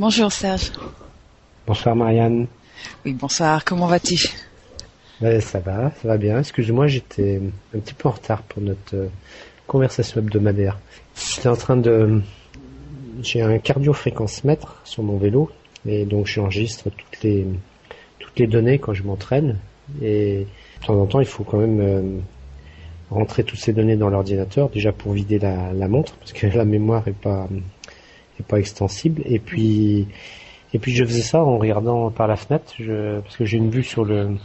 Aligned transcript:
Bonjour 0.00 0.32
Serge. 0.32 0.72
Bonsoir 1.66 1.94
Marianne. 1.94 2.46
Oui, 3.04 3.12
bonsoir. 3.12 3.62
Comment 3.66 3.86
vas-tu? 3.86 4.16
Ben, 5.20 5.38
Ça 5.42 5.58
va, 5.58 5.92
ça 6.00 6.08
va 6.08 6.16
bien. 6.16 6.38
Excuse-moi, 6.38 6.86
j'étais 6.86 7.38
un 7.76 7.78
petit 7.80 7.92
peu 7.92 8.08
en 8.08 8.12
retard 8.12 8.40
pour 8.44 8.62
notre 8.62 8.94
euh, 8.96 9.08
conversation 9.66 10.20
hebdomadaire. 10.20 10.78
J'étais 11.14 11.50
en 11.50 11.54
train 11.56 11.76
de... 11.76 12.22
J'ai 13.20 13.42
un 13.42 13.58
cardio-fréquence 13.58 14.42
mètre 14.44 14.80
sur 14.84 15.02
mon 15.02 15.18
vélo 15.18 15.50
et 15.86 16.06
donc 16.06 16.24
j'enregistre 16.24 16.88
toutes 16.88 17.22
les, 17.22 17.46
toutes 18.20 18.38
les 18.38 18.46
données 18.46 18.78
quand 18.78 18.94
je 18.94 19.02
m'entraîne 19.02 19.58
et 20.00 20.46
de 20.80 20.86
temps 20.86 20.98
en 20.98 21.04
temps 21.04 21.20
il 21.20 21.26
faut 21.26 21.44
quand 21.44 21.58
même 21.58 21.80
euh, 21.82 22.18
rentrer 23.10 23.44
toutes 23.44 23.58
ces 23.58 23.74
données 23.74 23.96
dans 23.96 24.08
l'ordinateur 24.08 24.70
déjà 24.70 24.92
pour 24.92 25.12
vider 25.12 25.38
la, 25.38 25.74
la 25.74 25.88
montre 25.88 26.14
parce 26.14 26.32
que 26.32 26.46
la 26.46 26.64
mémoire 26.64 27.06
est 27.06 27.12
pas 27.12 27.46
est 28.40 28.46
pas 28.46 28.58
extensible 28.58 29.22
et 29.24 29.38
puis 29.38 30.06
et 30.72 30.78
puis 30.78 30.94
je 30.94 31.04
faisais 31.04 31.22
ça 31.22 31.42
en 31.42 31.58
regardant 31.58 32.10
par 32.10 32.28
la 32.28 32.36
fenêtre, 32.36 32.72
parce 33.22 33.36
que 33.36 33.44
j'ai 33.44 33.56
une 33.56 33.70
vue 33.70 33.82
sur 33.82 34.04
le 34.04 34.36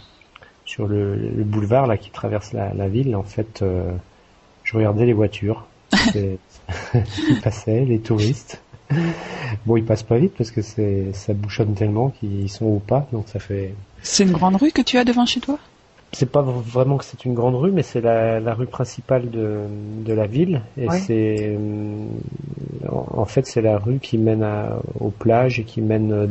sur 0.65 0.87
le, 0.87 1.15
le, 1.15 1.43
boulevard 1.43 1.85
là 1.85 1.95
qui 1.95 2.09
traverse 2.09 2.51
la, 2.53 2.87
ville. 2.87 3.15
En 3.15 3.23
fait, 3.23 3.61
euh, 3.61 3.91
je 4.63 4.75
regardais 4.75 5.05
les 5.05 5.13
voitures 5.13 5.67
qui 6.11 6.39
passaient, 7.43 7.85
les 7.85 7.99
touristes. 7.99 8.61
Bon, 9.67 9.77
ils 9.77 9.85
passent 9.85 10.03
pas 10.03 10.17
vite 10.17 10.33
parce 10.35 10.49
que 10.49 10.61
ça 10.61 11.33
bouchonne 11.33 11.75
tellement 11.75 12.09
qu'ils 12.09 12.49
sont 12.49 12.65
ou 12.65 12.79
pas, 12.79 13.07
donc 13.11 13.27
ça 13.27 13.39
fait. 13.39 13.75
C'est 14.01 14.23
une 14.23 14.31
grande 14.31 14.55
rue 14.55 14.71
que 14.71 14.81
tu 14.81 14.97
as 14.97 15.03
devant 15.03 15.25
chez 15.27 15.39
toi? 15.39 15.59
C'est 16.11 16.29
pas 16.29 16.41
vraiment 16.41 16.97
que 16.97 17.03
c'est 17.03 17.25
une 17.25 17.33
grande 17.33 17.55
rue, 17.55 17.71
mais 17.71 17.83
c'est 17.83 18.01
la, 18.01 18.39
la, 18.39 18.53
rue 18.53 18.67
principale 18.67 19.29
de, 19.29 19.59
de 20.05 20.13
la 20.13 20.27
ville. 20.27 20.61
Et 20.77 20.87
c'est, 20.89 21.57
en 22.89 23.25
fait, 23.25 23.45
c'est 23.45 23.61
la 23.61 23.77
rue 23.77 23.99
qui 23.99 24.17
mène 24.17 24.43
à, 24.43 24.79
aux 24.99 25.09
plages 25.09 25.59
et 25.59 25.63
qui 25.63 25.81
mène 25.81 26.25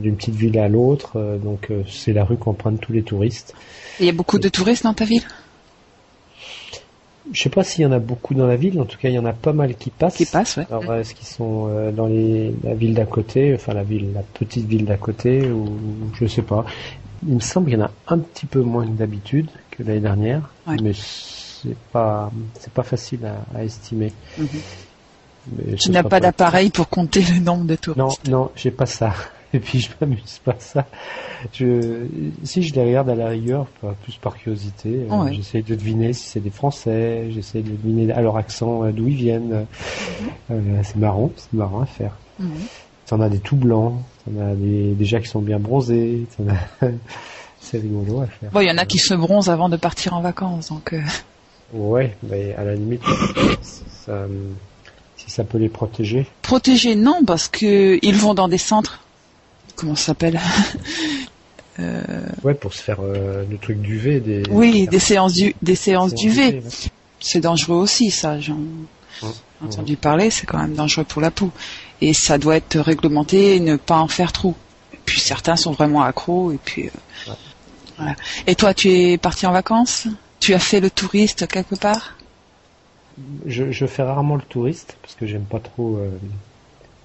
d'une 0.00 0.16
petite 0.16 0.36
ville 0.36 0.58
à 0.58 0.68
l'autre. 0.68 1.18
Donc, 1.42 1.68
euh, 1.70 1.82
c'est 1.88 2.12
la 2.12 2.24
rue 2.24 2.36
qu'empruntent 2.36 2.80
tous 2.80 2.92
les 2.92 3.02
touristes. 3.02 3.54
Il 3.98 4.06
y 4.06 4.08
a 4.08 4.12
beaucoup 4.12 4.38
de 4.38 4.48
touristes 4.48 4.84
dans 4.84 4.94
ta 4.94 5.04
ville? 5.04 5.24
Je 7.32 7.42
sais 7.42 7.50
pas 7.50 7.62
s'il 7.62 7.82
y 7.82 7.86
en 7.86 7.92
a 7.92 8.00
beaucoup 8.00 8.34
dans 8.34 8.46
la 8.46 8.56
ville, 8.56 8.80
en 8.80 8.86
tout 8.86 8.98
cas 8.98 9.08
il 9.08 9.14
y 9.14 9.18
en 9.18 9.24
a 9.24 9.32
pas 9.32 9.52
mal 9.52 9.76
qui 9.76 9.90
passent. 9.90 10.16
Qui 10.16 10.26
passent, 10.26 10.56
ouais. 10.56 10.66
Alors 10.68 10.94
est-ce 10.94 11.14
qu'ils 11.14 11.28
sont 11.28 11.68
euh, 11.68 11.92
dans 11.92 12.06
les, 12.06 12.52
la 12.64 12.74
ville 12.74 12.94
d'à 12.94 13.06
côté, 13.06 13.54
enfin 13.54 13.72
la 13.72 13.84
ville, 13.84 14.12
la 14.14 14.22
petite 14.22 14.66
ville 14.66 14.84
d'à 14.84 14.96
côté, 14.96 15.48
ou 15.48 15.78
je 16.14 16.26
sais 16.26 16.42
pas. 16.42 16.64
Il 17.26 17.34
me 17.34 17.40
semble 17.40 17.68
qu'il 17.70 17.78
y 17.78 17.82
en 17.82 17.86
a 17.86 17.90
un 18.08 18.18
petit 18.18 18.46
peu 18.46 18.62
moins 18.62 18.86
que 18.86 18.92
d'habitude 18.92 19.48
que 19.70 19.82
l'année 19.82 20.00
dernière, 20.00 20.50
mais 20.82 20.92
c'est 20.94 21.76
pas 21.92 22.30
c'est 22.58 22.72
pas 22.72 22.82
facile 22.82 23.26
à, 23.26 23.58
à 23.58 23.64
estimer. 23.64 24.12
Mm-hmm. 24.38 25.76
Tu 25.76 25.90
n'as 25.90 26.02
pas 26.02 26.20
d'appareil 26.20 26.70
pour 26.70 26.88
compter 26.88 27.22
le 27.22 27.40
nombre 27.40 27.64
de 27.64 27.76
touristes. 27.76 28.28
Non, 28.28 28.38
non, 28.38 28.50
j'ai 28.54 28.70
pas 28.70 28.86
ça. 28.86 29.14
Et 29.52 29.58
puis 29.58 29.80
je 29.80 29.90
m'amuse 30.00 30.40
pas 30.44 30.54
ça. 30.60 30.86
Je, 31.52 32.06
si 32.44 32.62
je 32.62 32.72
les 32.74 32.84
regarde 32.84 33.08
à 33.10 33.16
la 33.16 33.28
rigueur, 33.28 33.66
plus 34.04 34.16
par 34.16 34.36
curiosité, 34.36 35.06
oh 35.10 35.24
ouais. 35.24 35.34
j'essaie 35.34 35.62
de 35.62 35.74
deviner 35.74 36.12
si 36.12 36.28
c'est 36.28 36.40
des 36.40 36.50
Français, 36.50 37.30
j'essaie 37.30 37.62
de 37.62 37.70
deviner 37.70 38.12
à 38.12 38.20
leur 38.22 38.36
accent 38.36 38.84
d'où 38.90 39.08
ils 39.08 39.16
viennent. 39.16 39.66
Euh, 40.50 40.82
c'est 40.84 40.96
marrant, 40.96 41.32
c'est 41.36 41.52
marrant 41.52 41.80
à 41.80 41.86
faire. 41.86 42.16
Mm-hmm. 42.40 42.46
T'en 43.06 43.20
as 43.20 43.28
des 43.28 43.40
tout 43.40 43.56
blancs, 43.56 44.00
t'en 44.24 44.40
as 44.40 44.54
des, 44.54 44.92
des 44.92 45.04
gens 45.04 45.20
qui 45.20 45.28
sont 45.28 45.40
bien 45.40 45.58
bronzés, 45.58 46.26
c'est 47.60 47.78
rigolo 47.78 48.22
à 48.22 48.26
faire. 48.26 48.50
Bon, 48.50 48.60
il 48.60 48.68
y 48.68 48.70
en 48.70 48.78
a 48.78 48.86
qui 48.86 48.98
se 48.98 49.14
bronzent 49.14 49.50
avant 49.50 49.68
de 49.68 49.76
partir 49.76 50.14
en 50.14 50.20
vacances, 50.20 50.68
donc. 50.68 50.92
Euh... 50.92 51.00
Ouais, 51.72 52.16
mais 52.22 52.54
à 52.54 52.64
la 52.64 52.74
limite, 52.74 53.02
ça, 54.04 54.26
si 55.16 55.30
ça 55.30 55.44
peut 55.44 55.58
les 55.58 55.68
protéger. 55.68 56.26
Protéger, 56.42 56.96
non, 56.96 57.22
parce 57.24 57.48
que 57.48 57.98
ils 58.02 58.16
vont 58.16 58.34
dans 58.34 58.48
des 58.48 58.58
centres. 58.58 59.00
Comment 59.76 59.94
ça 59.94 60.06
s'appelle? 60.06 60.40
Euh... 61.78 62.02
Ouais, 62.42 62.52
pour 62.52 62.74
se 62.74 62.82
faire 62.82 62.98
euh, 63.00 63.44
le 63.48 63.56
truc 63.56 63.80
d'UV, 63.80 64.20
des. 64.20 64.42
Oui, 64.50 64.86
des 64.86 64.98
séances 64.98 65.32
du, 65.32 65.54
des 65.62 65.76
séances 65.76 66.12
d'UV. 66.12 66.60
C'est 67.20 67.40
dangereux 67.40 67.76
aussi, 67.76 68.10
ça. 68.10 68.38
J'en 68.38 68.58
ai 69.22 69.64
entendu 69.64 69.96
parler. 69.96 70.28
C'est 70.28 70.44
quand 70.44 70.58
même 70.58 70.74
dangereux 70.74 71.04
pour 71.04 71.22
la 71.22 71.30
peau 71.30 71.50
et 72.00 72.14
ça 72.14 72.38
doit 72.38 72.56
être 72.56 72.78
réglementé 72.78 73.56
et 73.56 73.60
ne 73.60 73.76
pas 73.76 73.98
en 73.98 74.08
faire 74.08 74.32
trop. 74.32 74.54
Et 74.92 74.98
puis 75.04 75.20
certains 75.20 75.56
sont 75.56 75.72
vraiment 75.72 76.02
accros 76.02 76.52
et 76.52 76.58
puis 76.62 76.86
euh, 76.86 77.30
ouais. 77.30 77.36
voilà. 77.96 78.16
Et 78.46 78.54
toi, 78.54 78.74
tu 78.74 78.90
es 78.90 79.18
parti 79.18 79.46
en 79.46 79.52
vacances? 79.52 80.06
Tu 80.38 80.54
as 80.54 80.58
fait 80.58 80.80
le 80.80 80.90
touriste 80.90 81.46
quelque 81.46 81.74
part? 81.74 82.16
Je, 83.46 83.70
je, 83.70 83.86
fais 83.86 84.02
rarement 84.02 84.36
le 84.36 84.42
touriste 84.42 84.96
parce 85.02 85.14
que 85.14 85.26
j'aime 85.26 85.44
pas 85.44 85.58
trop. 85.58 85.96
Euh, 85.96 86.08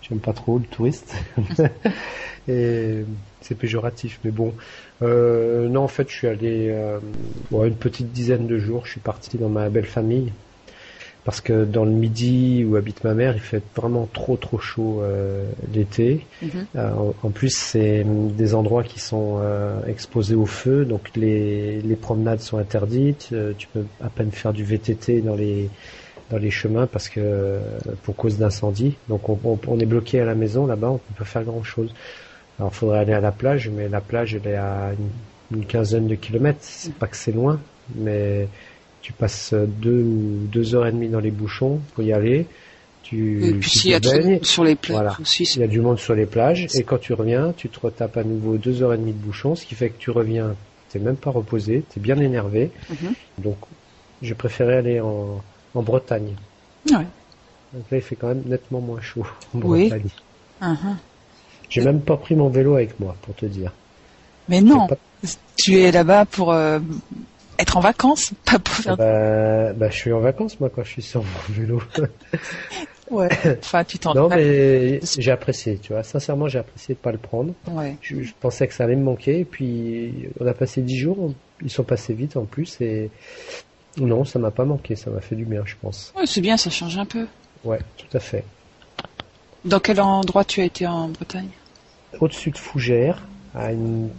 j'aime 0.01 0.19
pas 0.19 0.33
trop 0.33 0.57
le 0.57 0.65
touriste. 0.65 1.13
et 2.47 3.03
c'est 3.41 3.55
péjoratif, 3.55 4.19
mais 4.23 4.31
bon. 4.31 4.53
Euh, 5.01 5.67
non, 5.67 5.83
en 5.83 5.87
fait, 5.87 6.09
je 6.09 6.15
suis 6.15 6.27
allé 6.27 6.69
euh, 6.69 6.99
bon, 7.51 7.65
une 7.65 7.75
petite 7.75 8.11
dizaine 8.11 8.47
de 8.47 8.57
jours. 8.57 8.85
Je 8.85 8.91
suis 8.91 8.99
parti 8.99 9.37
dans 9.37 9.49
ma 9.49 9.69
belle 9.69 9.85
famille 9.85 10.31
parce 11.25 11.41
que 11.41 11.65
dans 11.65 11.85
le 11.85 11.91
midi 11.91 12.63
où 12.63 12.75
habite 12.75 13.03
ma 13.03 13.15
mère, 13.15 13.33
il 13.35 13.41
fait 13.41 13.63
vraiment 13.75 14.07
trop 14.13 14.37
trop 14.37 14.59
chaud 14.59 15.01
euh, 15.01 15.43
l'été. 15.73 16.25
Mm 16.41 16.47
-hmm. 16.47 16.51
euh, 16.75 16.91
en, 16.91 17.27
en, 17.27 17.31
plus, 17.31 17.49
c'est 17.49 18.05
des 18.37 18.53
endroits 18.53 18.83
qui 18.83 18.99
sont 18.99 19.39
euh, 19.39 19.93
exposés 19.93 20.35
au 20.35 20.45
feu, 20.45 20.85
donc 20.85 21.03
les, 21.15 21.81
les 21.81 21.95
promenades 21.95 22.41
sont 22.41 22.59
interdites. 22.59 23.33
Tu 23.57 23.67
peux 23.73 23.85
à 24.07 24.09
peine 24.09 24.31
faire 24.31 24.53
du 24.53 24.63
VTT 24.63 25.21
dans 25.21 25.35
les 25.43 25.69
dans 26.31 26.39
les 26.45 26.51
chemins 26.51 26.87
parce 26.87 27.09
que 27.09 27.23
pour 28.03 28.15
cause 28.15 28.37
d'incendie. 28.37 28.93
Donc 29.09 29.21
on, 29.29 29.37
on, 29.43 29.57
on, 29.73 29.77
est 29.83 29.89
bloqué 29.95 30.15
à 30.21 30.25
la 30.25 30.35
maison 30.43 30.65
là-bas, 30.71 30.89
on 30.95 30.97
peut 31.07 31.17
pas 31.19 31.25
faire 31.25 31.43
grand 31.51 31.63
chose. 31.63 31.91
Alors 32.57 32.71
il 32.73 32.77
faudrait 32.79 32.99
aller 33.03 33.13
à 33.13 33.23
la 33.29 33.31
plage, 33.41 33.63
mais 33.75 33.85
la 33.97 34.01
plage 34.11 34.29
elle 34.37 34.47
est 34.53 34.61
à 34.73 34.91
une, 34.97 35.57
une 35.57 35.65
quinzaine 35.65 36.07
de 36.07 36.15
kilomètres. 36.15 36.59
C'est 36.61 36.93
pas 37.01 37.07
que 37.07 37.17
c'est 37.23 37.35
loin, 37.41 37.59
mais 37.95 38.47
tu 39.05 39.13
passes 39.13 39.53
deux 39.53 40.01
ou 40.01 40.47
deux 40.51 40.73
heures 40.73 40.87
et 40.87 40.91
demie 40.91 41.09
dans 41.09 41.19
les 41.19 41.29
bouchons 41.29 41.79
pour 41.93 42.03
y 42.03 42.11
aller. 42.11 42.47
Tu, 43.03 43.45
et 43.45 43.53
puis 43.53 43.69
s'il 43.69 43.91
y 43.91 43.93
a 43.93 43.99
tout 43.99 44.09
sur 44.41 44.63
les 44.63 44.73
plages 44.73 44.95
voilà. 44.95 45.15
aussi, 45.21 45.43
il 45.43 45.59
y 45.59 45.63
a 45.63 45.67
du 45.67 45.79
monde 45.79 45.99
sur 45.99 46.15
les 46.15 46.25
plages 46.25 46.65
et 46.73 46.81
quand 46.81 46.97
tu 46.97 47.13
reviens, 47.13 47.53
tu 47.55 47.69
te 47.69 47.79
retapes 47.79 48.17
à 48.17 48.23
nouveau 48.23 48.57
deux 48.57 48.81
heures 48.81 48.95
et 48.95 48.97
demie 48.97 49.13
de 49.13 49.19
bouchons, 49.19 49.53
ce 49.53 49.63
qui 49.63 49.75
fait 49.75 49.89
que 49.89 49.99
tu 49.99 50.09
reviens, 50.09 50.55
t'es 50.89 50.97
même 50.97 51.17
pas 51.17 51.29
reposé, 51.29 51.83
t'es 51.87 51.99
bien 51.99 52.17
énervé. 52.19 52.71
Mm 52.89 52.93
-hmm. 52.93 53.43
Donc, 53.45 53.57
je 54.23 54.33
préférais 54.33 54.77
aller 54.77 54.99
en, 55.01 55.43
en 55.75 55.83
Bretagne. 55.83 56.33
Ouais. 56.89 57.07
Donc 57.73 57.83
là, 57.91 57.97
il 58.01 58.05
fait 58.09 58.17
quand 58.19 58.29
même 58.33 58.45
nettement 58.53 58.81
moins 58.89 59.01
chaud 59.09 59.27
en 59.53 59.59
oui. 59.59 59.89
Bretagne. 59.89 60.11
Uh 60.61 60.65
-huh. 60.65 60.97
J'ai 61.71 61.83
même 61.89 62.01
pas 62.09 62.17
pris 62.25 62.35
mon 62.41 62.49
vélo 62.57 62.71
avec 62.79 62.91
moi, 62.99 63.13
pour 63.23 63.33
te 63.41 63.45
dire. 63.57 63.71
Mais 64.49 64.61
non, 64.71 64.87
pas... 64.87 64.97
tu 65.61 65.71
es 65.83 65.91
là-bas 65.99 66.23
pour 66.35 66.49
euh, 66.51 66.79
être 67.59 67.77
en 67.77 67.79
vacances, 67.79 68.31
pas 68.45 68.59
pour 68.59 68.75
faire. 68.75 68.97
Bah, 68.97 69.73
bah, 69.73 69.89
je 69.89 69.95
suis 69.95 70.13
en 70.13 70.19
vacances 70.19 70.59
moi 70.59 70.69
quand 70.73 70.83
je 70.83 70.89
suis 70.89 71.01
sur 71.01 71.23
mon 71.23 71.29
vélo. 71.49 71.81
ouais. 73.11 73.29
Enfin, 73.59 73.83
tu 73.83 73.99
t'en. 73.99 74.13
Non, 74.13 74.29
mais 74.29 74.99
j'ai 75.17 75.31
apprécié, 75.31 75.77
tu 75.77 75.93
vois. 75.93 76.03
Sincèrement, 76.03 76.47
j'ai 76.47 76.59
apprécié 76.59 76.95
de 76.95 76.99
pas 76.99 77.11
le 77.11 77.17
prendre. 77.17 77.53
Ouais. 77.67 77.95
Je, 78.01 78.21
je, 78.21 78.33
pensais 78.39 78.67
que 78.67 78.73
ça 78.73 78.83
allait 78.83 78.95
me 78.95 79.03
manquer, 79.03 79.39
et 79.39 79.45
puis 79.45 80.29
on 80.39 80.47
a 80.47 80.53
passé 80.53 80.81
dix 80.81 80.97
jours, 80.97 81.33
ils 81.61 81.69
sont 81.69 81.83
passés 81.83 82.13
vite 82.13 82.37
en 82.37 82.45
plus, 82.45 82.79
et 82.81 83.09
non, 83.97 84.25
ça 84.25 84.39
m'a 84.39 84.51
pas 84.51 84.65
manqué, 84.65 84.95
ça 84.95 85.09
m'a 85.09 85.21
fait 85.21 85.35
du 85.35 85.45
bien, 85.45 85.61
je 85.65 85.75
pense. 85.81 86.13
Ouais, 86.17 86.25
c'est 86.25 86.41
bien, 86.41 86.57
ça 86.57 86.69
change 86.69 86.97
un 86.97 87.05
peu. 87.05 87.27
Ouais, 87.63 87.79
tout 87.97 88.17
à 88.17 88.19
fait. 88.19 88.43
Dans 89.63 89.79
quel 89.79 90.01
endroit 90.01 90.43
tu 90.43 90.61
as 90.61 90.65
été 90.65 90.85
en 90.85 91.09
Bretagne? 91.09 91.49
Au-dessus 92.19 92.51
de 92.51 92.57
Fougères, 92.57 93.21
à 93.55 93.71
une, 93.71 94.09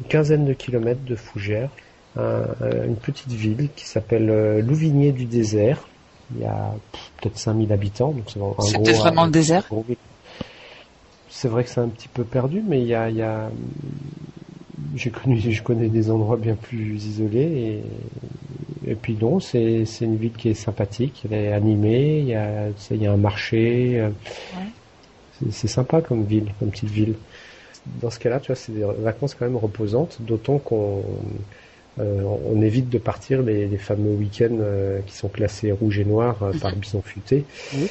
une 0.00 0.06
quinzaine 0.08 0.46
de 0.46 0.52
kilomètres 0.52 1.04
de 1.04 1.16
Fougères 1.16 1.70
un, 2.16 2.86
une 2.86 2.96
petite 2.96 3.30
ville 3.32 3.70
qui 3.74 3.86
s'appelle 3.86 4.30
euh, 4.30 4.60
Louvigné 4.62 5.12
du 5.12 5.26
désert. 5.26 5.88
Il 6.34 6.40
y 6.40 6.44
a 6.44 6.74
peut-être 7.20 7.38
5000 7.38 7.72
habitants. 7.72 8.12
donc 8.12 8.30
C'était 8.60 8.92
vraiment 8.92 9.24
le 9.24 9.30
désert? 9.30 9.68
C'est 11.28 11.48
vrai 11.48 11.64
que 11.64 11.70
c'est 11.70 11.80
un 11.80 11.88
petit 11.88 12.08
peu 12.08 12.24
perdu, 12.24 12.62
mais 12.66 12.80
il 12.82 12.88
y 12.88 12.94
a, 12.94 13.08
il 13.08 13.16
y 13.16 13.22
a 13.22 13.50
j'ai 14.94 15.10
connu, 15.10 15.38
je 15.50 15.62
connais 15.62 15.88
des 15.88 16.10
endroits 16.10 16.36
bien 16.36 16.56
plus 16.56 17.04
isolés 17.06 17.82
et, 18.84 18.90
et 18.92 18.94
puis 18.96 19.16
non, 19.16 19.40
c'est, 19.40 19.84
c'est 19.84 20.04
une 20.04 20.16
ville 20.16 20.32
qui 20.32 20.48
est 20.48 20.54
sympathique, 20.54 21.22
elle 21.24 21.34
est 21.34 21.52
animée, 21.52 22.20
il 22.20 22.26
y 22.26 22.34
a, 22.34 22.68
il 22.90 23.02
y 23.02 23.06
a 23.06 23.12
un 23.12 23.16
marché, 23.16 24.02
ouais. 24.52 24.72
c'est, 25.32 25.50
c'est 25.52 25.68
sympa 25.68 26.02
comme 26.02 26.24
ville, 26.24 26.54
comme 26.58 26.70
petite 26.70 26.90
ville. 26.90 27.16
Dans 27.86 28.10
ce 28.10 28.18
cas-là, 28.18 28.40
tu 28.40 28.48
vois, 28.48 28.56
c'est 28.56 28.72
des 28.72 28.84
vacances 28.84 29.34
quand 29.34 29.46
même 29.46 29.56
reposantes, 29.56 30.22
d'autant 30.22 30.58
qu'on 30.58 31.00
euh, 31.00 31.44
on 31.98 32.62
évite 32.62 32.88
de 32.88 32.98
partir 32.98 33.42
les, 33.42 33.66
les 33.66 33.76
fameux 33.78 34.12
week-ends 34.12 34.56
euh, 34.60 35.00
qui 35.06 35.14
sont 35.14 35.28
classés 35.28 35.72
rouge 35.72 35.98
et 35.98 36.04
noir 36.04 36.36
euh, 36.42 36.52
par 36.60 36.70
le 36.70 36.76
bison 36.76 37.02
futé. 37.02 37.44
Oui. 37.74 37.88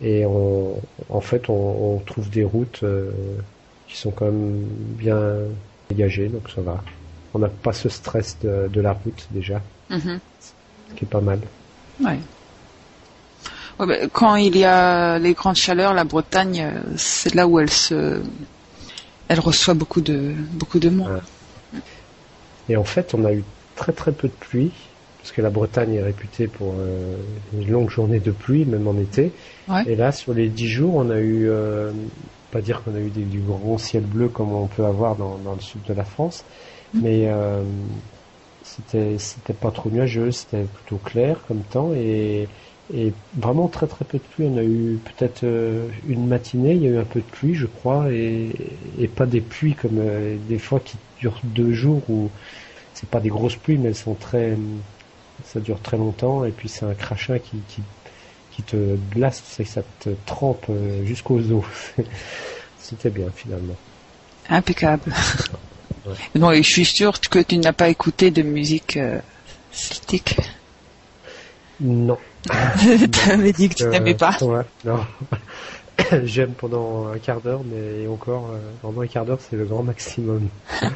Et 0.00 0.24
on, 0.26 0.80
en 1.08 1.20
fait, 1.20 1.48
on, 1.48 1.94
on 1.94 1.98
trouve 1.98 2.30
des 2.30 2.44
routes 2.44 2.84
qui 3.88 3.96
sont 3.96 4.12
quand 4.12 4.26
même 4.26 4.64
bien 4.98 5.20
dégagées, 5.88 6.28
donc 6.28 6.48
ça 6.54 6.60
va. 6.60 6.82
On 7.34 7.40
n'a 7.40 7.48
pas 7.48 7.72
ce 7.72 7.88
stress 7.88 8.36
de, 8.40 8.68
de, 8.68 8.80
la 8.80 8.92
route 8.92 9.26
déjà, 9.32 9.60
mm 9.90 9.96
-hmm. 9.96 10.18
ce 10.40 10.94
qui 10.94 11.04
est 11.04 11.08
pas 11.08 11.20
mal. 11.20 11.40
Ouais. 12.04 12.18
Ben, 13.78 14.08
quand 14.12 14.36
il 14.36 14.56
y 14.56 14.64
a 14.64 15.18
les 15.18 15.34
grandes 15.34 15.56
chaleurs, 15.56 15.94
la 15.94 16.04
Bretagne, 16.04 16.62
c'est 16.96 17.34
là 17.34 17.46
où 17.46 17.58
elle 17.58 17.70
se, 17.70 18.20
elle 19.28 19.40
reçoit 19.40 19.74
beaucoup 19.74 20.00
de 20.00 20.18
beaucoup 20.60 20.78
de 20.78 20.90
monde. 20.90 21.20
Et 22.68 22.76
en 22.76 22.84
fait, 22.84 23.14
on 23.14 23.24
a 23.24 23.32
eu 23.32 23.44
très 23.76 23.92
très 23.92 24.12
peu 24.12 24.28
de 24.28 24.32
pluie 24.32 24.72
parce 25.28 25.32
que 25.32 25.42
la 25.42 25.50
Bretagne 25.50 25.94
est 25.94 26.02
réputée 26.02 26.46
pour 26.46 26.74
euh, 26.78 27.16
une 27.52 27.70
longue 27.70 27.90
journée 27.90 28.20
de 28.20 28.30
pluie, 28.30 28.64
même 28.64 28.86
en 28.88 28.96
été. 28.98 29.32
Et 29.86 29.96
là, 29.96 30.10
sur 30.10 30.32
les 30.32 30.48
dix 30.48 30.68
jours, 30.68 30.94
on 30.94 31.10
a 31.10 31.18
eu, 31.18 31.50
euh, 31.50 31.92
pas 32.50 32.62
dire 32.62 32.82
qu'on 32.82 32.94
a 32.94 32.98
eu 32.98 33.10
du 33.10 33.40
grand 33.40 33.76
ciel 33.76 34.04
bleu 34.04 34.28
comme 34.28 34.52
on 34.54 34.68
peut 34.68 34.86
avoir 34.86 35.16
dans, 35.16 35.36
le 35.54 35.60
sud 35.60 35.82
de 35.86 35.92
la 35.92 36.04
France, 36.04 36.44
mm. 36.94 37.00
mais 37.02 37.24
euh, 37.26 37.62
c'était 38.62 39.18
c'était 39.18 39.52
pas 39.52 39.70
trop 39.70 39.90
nuageux, 39.90 40.30
c'était 40.30 40.64
plutôt 40.64 40.96
clair 40.96 41.36
comme 41.46 41.60
temps 41.60 41.92
et, 41.94 42.48
et 42.94 43.12
vraiment 43.36 43.68
très 43.68 43.86
très 43.86 44.06
peu 44.06 44.16
de 44.16 44.22
pluie. 44.22 44.46
On 44.46 44.56
a 44.56 44.64
eu 44.64 44.98
peut-être 45.04 45.44
une 46.08 46.26
matinée, 46.26 46.72
il 46.72 46.82
y 46.82 46.86
a 46.86 46.90
eu 46.90 46.98
un 46.98 47.04
peu 47.04 47.20
de 47.20 47.26
pluie, 47.26 47.54
je 47.54 47.66
crois, 47.66 48.10
et, 48.10 48.50
et 48.98 49.08
pas 49.08 49.26
des 49.26 49.42
pluies 49.42 49.74
comme 49.74 50.00
des 50.48 50.58
fois 50.58 50.80
qui 50.80 50.96
durent 51.20 51.40
deux 51.44 51.72
jours 51.72 52.02
où 52.08 52.30
c'est 52.94 53.08
pas 53.08 53.20
des 53.20 53.28
grosses 53.28 53.56
pluies, 53.56 53.78
mais 53.78 53.88
elles 53.88 53.94
sont 53.94 54.14
très 54.14 54.56
ça 55.44 55.60
dure 55.60 55.80
très 55.80 55.96
longtemps 55.96 56.44
et 56.44 56.50
puis 56.50 56.68
c'est 56.68 56.84
un 56.84 56.94
crachin 56.94 57.38
qui, 57.38 57.58
qui, 57.68 57.82
qui 58.52 58.62
te 58.62 58.96
glace, 59.12 59.42
c'est 59.46 59.64
que 59.64 59.70
ça 59.70 59.82
te 60.00 60.10
trempe 60.26 60.66
euh, 60.70 61.04
jusqu'aux 61.04 61.40
os. 61.52 61.64
C'était 62.78 63.10
bien 63.10 63.28
finalement. 63.34 63.76
Impeccable. 64.48 65.02
Non, 66.34 66.52
et 66.52 66.62
je 66.62 66.68
suis 66.70 66.86
sûr 66.86 67.20
que 67.20 67.38
tu 67.38 67.58
n'as 67.58 67.74
pas 67.74 67.90
écouté 67.90 68.30
de 68.30 68.40
musique 68.40 68.96
euh, 68.96 69.18
celtique. 69.70 70.36
Non. 71.80 72.16
tu 72.80 73.30
avais 73.30 73.52
dit 73.52 73.68
que 73.68 73.74
tu 73.74 73.86
n'aimais 73.88 74.14
pas. 74.14 74.38
non. 74.84 75.04
J'aime 76.24 76.52
pendant 76.52 77.08
un 77.08 77.18
quart 77.18 77.40
d'heure, 77.40 77.62
mais 77.64 78.06
encore, 78.06 78.50
euh, 78.52 78.58
pendant 78.82 79.00
un 79.02 79.06
quart 79.06 79.24
d'heure, 79.24 79.40
c'est 79.40 79.56
le 79.56 79.64
grand 79.64 79.82
maximum. 79.82 80.48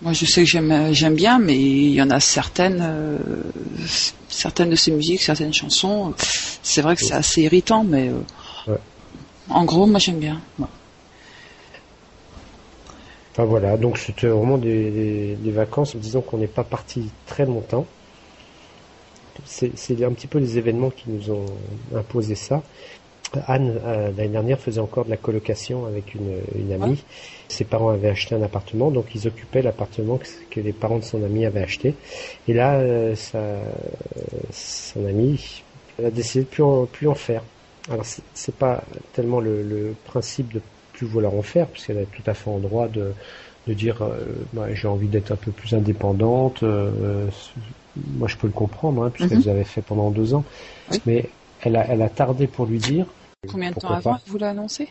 Moi, 0.00 0.12
je 0.12 0.26
sais 0.26 0.44
que 0.44 0.48
j'aime 0.48 0.92
j'aime 0.92 1.16
bien, 1.16 1.40
mais 1.40 1.56
il 1.58 1.90
y 1.90 2.00
en 2.00 2.10
a 2.10 2.20
certaines, 2.20 2.80
euh, 2.80 3.18
certaines 4.28 4.70
de 4.70 4.76
ces 4.76 4.92
musiques, 4.92 5.22
certaines 5.22 5.52
chansons. 5.52 6.14
C'est 6.62 6.82
vrai 6.82 6.94
que 6.94 7.04
c'est 7.04 7.14
assez 7.14 7.42
irritant, 7.42 7.82
mais 7.82 8.08
euh, 8.08 8.76
en 9.50 9.64
gros, 9.64 9.86
moi, 9.86 9.98
j'aime 9.98 10.20
bien. 10.20 10.40
Enfin 13.32 13.44
voilà, 13.44 13.76
donc 13.76 13.98
c'était 13.98 14.28
vraiment 14.28 14.56
des, 14.58 15.36
des, 15.36 15.50
vacances. 15.50 15.96
Disons 15.96 16.20
qu'on 16.20 16.38
n'est 16.38 16.46
pas 16.46 16.64
parti 16.64 17.10
très 17.26 17.44
longtemps. 17.44 17.86
C'est 19.44 20.04
un 20.04 20.12
petit 20.12 20.26
peu 20.26 20.38
les 20.38 20.58
événements 20.58 20.90
qui 20.90 21.10
nous 21.10 21.30
ont 21.30 21.46
imposé 21.94 22.34
ça. 22.34 22.62
Anne, 23.46 23.78
euh, 23.84 24.10
l'année 24.16 24.28
dernière, 24.28 24.58
faisait 24.58 24.80
encore 24.80 25.04
de 25.04 25.10
la 25.10 25.16
colocation 25.16 25.86
avec 25.86 26.14
une, 26.14 26.38
une 26.54 26.72
amie. 26.72 27.04
Ses 27.48 27.64
parents 27.64 27.90
avaient 27.90 28.08
acheté 28.08 28.34
un 28.34 28.42
appartement, 28.42 28.90
donc 28.90 29.06
ils 29.14 29.26
occupaient 29.26 29.62
l'appartement 29.62 30.18
que, 30.50 30.60
les 30.60 30.72
parents 30.72 30.98
de 30.98 31.04
son 31.04 31.22
ami 31.22 31.44
avaient 31.44 31.62
acheté. 31.62 31.94
Et 32.46 32.54
là, 32.54 32.74
euh, 32.76 33.14
son 34.50 35.06
ami 35.06 35.62
a 36.02 36.10
décidé 36.10 36.44
de 36.44 36.48
plus 36.48 36.62
en, 36.62 36.86
plus 36.86 37.08
en 37.08 37.14
faire. 37.14 37.42
Alors, 37.90 38.04
c'est 38.34 38.54
pas 38.54 38.82
tellement 39.12 39.40
le, 39.40 39.94
principe 40.04 40.52
de 40.52 40.60
plus 40.92 41.06
vouloir 41.06 41.34
en 41.34 41.42
faire, 41.42 41.66
puisqu'elle 41.66 41.98
a 41.98 42.04
tout 42.04 42.22
à 42.26 42.34
fait 42.34 42.50
en 42.50 42.58
droit 42.58 42.88
de, 42.88 43.12
de 43.66 43.74
dire 43.74 44.02
euh, 44.02 44.24
bah, 44.52 44.72
j'ai 44.72 44.88
envie 44.88 45.08
d'être 45.08 45.32
un 45.32 45.36
peu 45.36 45.52
plus 45.52 45.74
indépendante. 45.74 46.64
Moi, 48.16 48.28
je 48.28 48.36
peux 48.36 48.46
le 48.46 48.52
comprendre, 48.52 49.04
hein, 49.04 49.10
puisqu'elle 49.10 49.38
mm 49.38 49.64
fait 49.64 49.82
pendant 49.82 50.10
deux 50.10 50.34
ans. 50.34 50.44
Mais 51.06 51.28
elle 51.62 51.76
a, 51.76 51.86
elle 51.88 52.02
a 52.02 52.08
tardé 52.08 52.46
pour 52.46 52.66
lui 52.66 52.78
dire 52.78 53.06
Combien 53.46 53.70
de 53.70 53.76
temps 53.76 53.90
avant 53.90 54.18
vous 54.26 54.38
l'annoncez? 54.38 54.88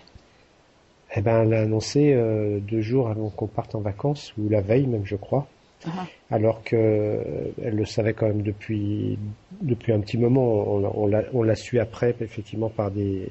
Eh 1.15 1.21
ben, 1.21 1.43
elle 1.43 1.49
l'a 1.49 1.61
annoncé 1.61 2.13
euh, 2.13 2.59
deux 2.59 2.81
jours 2.81 3.09
avant 3.09 3.29
qu'on 3.29 3.47
parte 3.47 3.75
en 3.75 3.81
vacances, 3.81 4.33
ou 4.37 4.49
la 4.49 4.61
veille 4.61 4.87
même, 4.87 5.05
je 5.05 5.15
crois. 5.15 5.47
Uh-huh. 5.85 5.89
Alors 6.31 6.63
que 6.63 6.75
euh, 6.75 7.51
elle 7.63 7.75
le 7.75 7.85
savait 7.85 8.13
quand 8.13 8.27
même 8.27 8.41
depuis 8.41 9.17
depuis 9.61 9.93
un 9.93 9.99
petit 9.99 10.17
moment. 10.17 10.43
On, 10.43 11.11
on 11.33 11.43
l'a 11.43 11.55
su 11.55 11.79
après, 11.79 12.15
effectivement, 12.19 12.69
par 12.69 12.91
des 12.91 13.27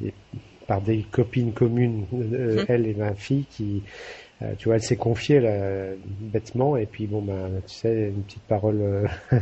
par 0.66 0.80
des 0.80 1.02
copines 1.10 1.52
communes, 1.52 2.06
euh, 2.14 2.56
uh-huh. 2.56 2.66
elle 2.68 2.86
et 2.86 2.94
ma 2.94 3.14
fille, 3.14 3.46
qui 3.50 3.82
euh, 4.42 4.52
tu 4.58 4.66
vois, 4.66 4.74
elle 4.74 4.82
s'est 4.82 4.96
confiée 4.96 5.40
là, 5.40 5.92
bêtement, 6.20 6.76
et 6.76 6.84
puis 6.84 7.06
bon, 7.06 7.22
ben, 7.22 7.50
tu 7.66 7.74
sais, 7.74 8.08
une 8.08 8.22
petite 8.22 8.42
parole 8.42 8.80
euh, 8.82 9.06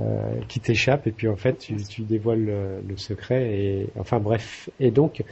euh, 0.00 0.34
qui 0.48 0.58
t'échappe, 0.58 1.06
et 1.06 1.12
puis 1.12 1.28
en 1.28 1.36
fait, 1.36 1.58
tu, 1.58 1.76
tu 1.76 2.02
dévoiles 2.02 2.46
le, 2.86 2.96
secret, 2.96 3.56
et 3.56 3.86
enfin 3.98 4.18
bref. 4.18 4.70
Et 4.80 4.90
donc, 4.90 5.22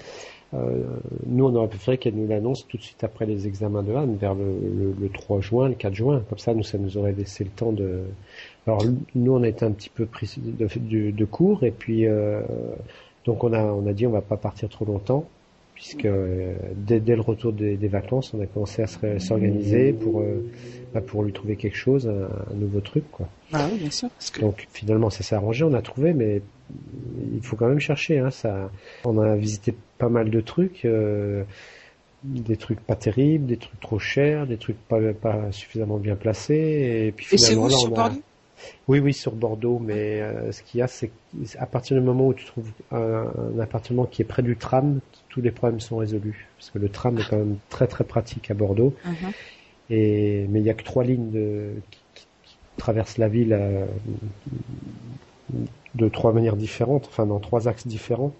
nous, 1.26 1.46
on 1.46 1.54
aurait 1.56 1.66
préféré 1.66 1.98
qu'elle 1.98 2.14
nous 2.14 2.28
l'annonce 2.28 2.68
tout 2.68 2.76
de 2.76 2.82
suite 2.82 3.02
après 3.02 3.26
les 3.26 3.48
examens 3.48 3.82
de 3.82 3.92
Anne, 3.92 4.16
vers 4.16 4.34
le, 4.36 4.94
le, 5.00 5.08
3 5.08 5.40
juin, 5.40 5.68
le 5.68 5.74
4 5.74 5.92
juin. 5.92 6.22
Comme 6.28 6.38
ça, 6.38 6.54
nous, 6.54 6.62
ça 6.62 6.78
nous 6.78 6.96
aurait 6.96 7.10
laissé 7.10 7.42
le 7.42 7.50
temps 7.50 7.72
de. 7.72 8.04
Alors, 8.68 8.84
nous, 9.16 9.32
on 9.32 9.42
a 9.42 9.48
un 9.48 9.72
petit 9.72 9.90
peu 9.90 10.06
pris 10.06 10.32
de, 10.36 10.68
de, 10.78 11.10
de 11.10 11.24
cours, 11.24 11.64
et 11.64 11.72
puis 11.72 12.06
donc 13.24 13.42
on 13.42 13.52
a 13.52 13.64
on 13.64 13.84
a 13.88 13.92
dit 13.92 14.06
on 14.06 14.10
va 14.10 14.20
pas 14.20 14.36
partir 14.36 14.68
trop 14.68 14.84
longtemps 14.84 15.26
puisque 15.74 16.04
euh, 16.04 16.54
dès, 16.76 17.00
dès, 17.00 17.16
le 17.16 17.20
retour 17.20 17.52
des, 17.52 17.76
des, 17.76 17.88
vacances, 17.88 18.32
on 18.32 18.40
a 18.40 18.46
commencé 18.46 18.82
à 18.82 19.18
s'organiser 19.18 19.92
pour 19.92 20.20
euh, 20.20 20.48
bah, 20.94 21.00
pour 21.00 21.24
lui 21.24 21.32
trouver 21.32 21.56
quelque 21.56 21.76
chose, 21.76 22.08
un, 22.08 22.54
nouveau 22.54 22.80
truc, 22.80 23.04
quoi. 23.10 23.28
Ah 23.52 23.68
oui, 23.70 23.78
bien 23.78 23.90
sûr. 23.90 24.08
Donc 24.40 24.68
finalement, 24.72 25.10
ça 25.10 25.24
s'est 25.24 25.34
arrangé, 25.34 25.64
on 25.64 25.74
a 25.74 25.82
trouvé, 25.82 26.14
mais 26.14 26.42
il 27.34 27.42
faut 27.42 27.56
quand 27.56 27.68
même 27.68 27.80
chercher. 27.80 28.18
Hein, 28.18 28.30
ça, 28.30 28.70
on 29.04 29.18
a 29.18 29.34
visité 29.34 29.74
pas 29.98 30.08
mal 30.08 30.30
de 30.30 30.40
trucs. 30.40 30.84
Euh, 30.84 31.42
des 32.22 32.56
trucs 32.56 32.80
pas 32.80 32.96
terribles, 32.96 33.44
des 33.44 33.58
trucs 33.58 33.78
trop 33.80 33.98
chers, 33.98 34.46
des 34.46 34.56
trucs 34.56 34.78
pas, 34.88 34.98
pas 35.12 35.52
suffisamment 35.52 35.98
bien 35.98 36.16
placés. 36.16 37.04
Et 37.08 37.12
puis 37.12 37.26
finalement, 37.26 37.68
là, 37.68 37.76
on 37.90 37.98
a... 37.98 38.12
Oui, 38.88 38.98
oui, 38.98 39.12
sur 39.12 39.32
Bordeaux, 39.32 39.78
mais 39.78 40.22
ce 40.50 40.62
qu'il 40.62 40.80
y 40.80 40.82
a, 40.82 40.86
c'est 40.86 41.10
à 41.58 41.66
partir 41.66 41.98
du 41.98 42.02
moment 42.02 42.28
où 42.28 42.32
tu 42.32 42.46
trouves 42.46 42.70
un, 42.92 43.26
un, 43.56 43.60
appartement 43.60 44.06
qui 44.06 44.22
est 44.22 44.24
près 44.24 44.42
du 44.42 44.56
tram, 44.56 45.00
tous 45.34 45.40
les 45.40 45.50
problèmes 45.50 45.80
sont 45.80 45.96
résolus. 45.96 46.46
Parce 46.56 46.70
que 46.70 46.78
le 46.78 46.88
tram 46.88 47.18
est 47.18 47.28
quand 47.28 47.36
même 47.36 47.56
très 47.68 47.88
très 47.88 48.04
pratique 48.04 48.52
à 48.52 48.54
Bordeaux. 48.54 48.94
Uh-huh. 49.04 49.32
Et, 49.90 50.46
mais 50.48 50.60
il 50.60 50.62
n'y 50.62 50.70
a 50.70 50.74
que 50.74 50.84
trois 50.84 51.02
lignes 51.02 51.32
de, 51.32 51.72
qui, 52.14 52.56
traversent 52.76 53.18
la 53.18 53.28
ville 53.28 53.52
euh, 53.52 53.84
de 55.96 56.08
trois 56.08 56.32
manières 56.32 56.56
différentes, 56.56 57.06
enfin 57.08 57.26
dans 57.26 57.40
trois 57.40 57.66
axes 57.66 57.86
différents. 57.86 58.32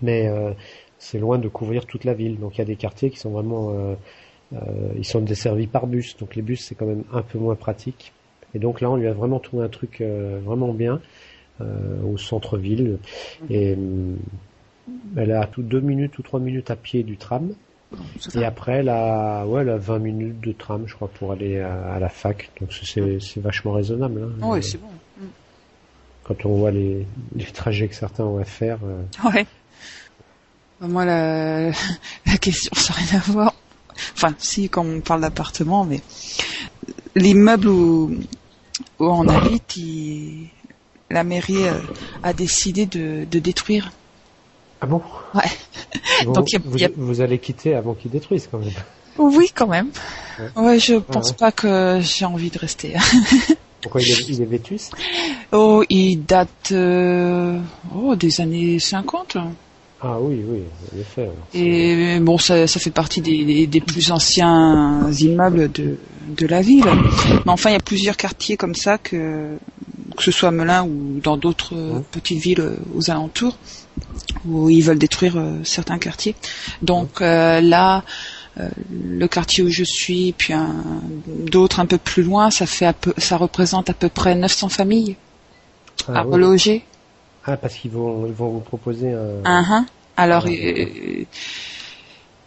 Mais 0.00 0.28
euh, 0.28 0.52
c'est 0.98 1.18
loin 1.18 1.38
de 1.38 1.48
couvrir 1.48 1.84
toute 1.84 2.04
la 2.04 2.14
ville. 2.14 2.38
Donc 2.38 2.56
il 2.56 2.58
y 2.60 2.62
a 2.62 2.66
des 2.66 2.76
quartiers 2.76 3.10
qui 3.10 3.18
sont 3.18 3.30
vraiment... 3.30 3.74
Euh, 3.74 3.94
ils 4.96 5.04
sont 5.04 5.20
desservis 5.20 5.66
par 5.66 5.86
bus. 5.86 6.16
Donc 6.16 6.34
les 6.34 6.40
bus 6.40 6.64
c'est 6.64 6.74
quand 6.74 6.86
même 6.86 7.04
un 7.12 7.20
peu 7.20 7.38
moins 7.38 7.56
pratique. 7.56 8.14
Et 8.54 8.58
donc 8.58 8.80
là 8.80 8.90
on 8.90 8.96
lui 8.96 9.06
a 9.06 9.12
vraiment 9.12 9.38
trouvé 9.38 9.64
un 9.64 9.68
truc 9.68 10.00
vraiment 10.00 10.72
bien 10.72 10.98
au 11.60 12.16
centre-ville. 12.16 12.98
Et 13.50 13.76
elle 15.16 15.32
a 15.32 15.46
tout 15.46 15.62
deux 15.62 15.80
minutes 15.80 16.18
ou 16.18 16.22
trois 16.22 16.40
minutes 16.40 16.70
à 16.70 16.76
pied 16.76 17.02
du 17.02 17.16
tram. 17.16 17.52
Et 18.34 18.44
après, 18.44 18.78
elle 18.78 18.88
a, 18.88 19.44
ouais, 19.46 19.62
elle 19.62 19.70
a 19.70 19.76
20 19.76 19.98
minutes 19.98 20.40
de 20.40 20.52
tram, 20.52 20.84
je 20.86 20.94
crois, 20.94 21.08
pour 21.08 21.32
aller 21.32 21.58
à, 21.58 21.98
la 21.98 22.08
fac. 22.08 22.50
Donc 22.60 22.70
c'est 22.72 23.40
vachement 23.40 23.72
raisonnable. 23.72 24.22
Hein. 24.22 24.46
oui, 24.46 24.62
c'est 24.62 24.78
bon. 24.78 24.88
Mm. 25.18 25.26
Quand 26.24 26.46
on 26.46 26.54
voit 26.54 26.70
les, 26.70 27.06
les, 27.34 27.44
trajets 27.46 27.88
que 27.88 27.94
certains 27.94 28.24
ont 28.24 28.38
à 28.38 28.44
faire. 28.44 28.78
Euh... 28.84 29.28
Ouais. 29.28 29.46
Bah, 30.80 30.86
moi, 30.86 31.04
la, 31.04 31.70
la 32.26 32.36
question, 32.40 32.70
ça 32.74 32.92
n'a 32.92 33.00
rien 33.00 33.18
à 33.18 33.22
voir. 33.32 33.54
Enfin, 34.14 34.34
si, 34.38 34.68
quand 34.68 34.84
on 34.84 35.00
parle 35.00 35.22
d'appartement, 35.22 35.84
mais 35.84 36.00
l'immeuble 37.16 37.68
où, 37.68 38.14
où 39.00 39.04
on 39.04 39.26
habite, 39.28 39.78
la 41.10 41.24
mairie 41.24 41.66
euh, 41.66 41.80
a 42.22 42.32
décidé 42.32 42.86
de, 42.86 43.26
de 43.28 43.38
détruire 43.40 43.90
ah 44.80 44.86
bon 44.86 45.02
Ouais. 45.34 45.42
Vous, 46.24 46.32
Donc, 46.32 46.48
vous, 46.96 47.20
allez 47.20 47.38
quitter 47.38 47.74
avant 47.74 47.94
qu'ils 47.94 48.10
détruisent 48.10 48.48
quand 48.50 48.58
même. 48.58 48.72
Oui, 49.18 49.50
quand 49.54 49.66
même. 49.66 49.90
Ouais, 50.56 50.78
je 50.78 50.94
ah 50.94 51.12
pense 51.12 51.32
pas 51.32 51.52
que 51.52 51.98
j'ai 52.00 52.24
envie 52.24 52.50
de 52.50 52.58
rester. 52.58 52.94
Pourquoi 53.82 54.00
il 54.02 54.10
est, 54.10 54.28
il 54.28 54.42
est 54.42 54.46
vétus 54.46 54.90
Oh, 55.52 55.82
il 55.88 56.24
date 56.24 56.70
euh, 56.72 57.58
oh, 57.94 58.14
des 58.14 58.40
années 58.40 58.78
50. 58.78 59.36
Ah 60.02 60.18
oui, 60.20 60.42
oui, 60.46 60.62
en 60.94 60.98
effet. 60.98 61.30
Et 61.52 62.18
bon, 62.20 62.38
ça, 62.38 62.66
ça 62.66 62.80
fait 62.80 62.90
partie 62.90 63.20
des, 63.20 63.66
des, 63.66 63.80
plus 63.80 64.10
anciens 64.10 65.10
immeubles 65.12 65.70
de, 65.72 65.98
de 66.28 66.46
la 66.46 66.62
ville. 66.62 66.88
Mais 67.44 67.52
enfin, 67.52 67.70
il 67.70 67.74
y 67.74 67.76
a 67.76 67.80
plusieurs 67.80 68.16
quartiers 68.16 68.56
comme 68.56 68.74
ça 68.74 68.96
que 68.96 69.56
que 70.16 70.24
ce 70.24 70.32
soit 70.32 70.50
à 70.50 70.52
Melun 70.52 70.84
ou 70.84 71.20
dans 71.22 71.36
d'autres 71.36 72.02
petites 72.10 72.42
villes 72.42 72.76
aux 72.94 73.10
alentours 73.10 73.56
où 74.46 74.70
ils 74.70 74.82
veulent 74.82 74.98
détruire 74.98 75.36
euh, 75.36 75.60
certains 75.64 75.98
quartiers. 75.98 76.34
Donc 76.82 77.20
euh, 77.20 77.60
là, 77.60 78.04
euh, 78.58 78.68
le 78.92 79.26
quartier 79.28 79.62
où 79.62 79.68
je 79.68 79.84
suis, 79.84 80.32
puis 80.36 80.54
d'autres 81.26 81.80
un 81.80 81.86
peu 81.86 81.98
plus 81.98 82.22
loin, 82.22 82.50
ça 82.50 82.66
fait 82.66 82.94
ça 83.18 83.36
représente 83.36 83.90
à 83.90 83.94
peu 83.94 84.08
près 84.08 84.34
900 84.34 84.68
familles 84.68 85.16
ah 86.08 86.18
à 86.18 86.22
reloger. 86.22 86.84
Ah, 87.44 87.56
parce 87.56 87.74
qu'ils 87.74 87.90
vont, 87.90 88.26
ils 88.26 88.32
vont 88.32 88.50
vous 88.50 88.60
proposer 88.60 89.12
un. 89.12 89.62
Uh-huh. 89.62 89.84
Alors, 90.16 90.46
Ah, 90.46 90.50